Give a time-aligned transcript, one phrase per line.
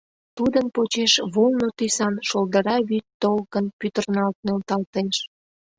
[0.37, 5.15] Тудын почеш вулно тӱсан шолдыра вӱд толкын пӱтырналт нӧлталтеш.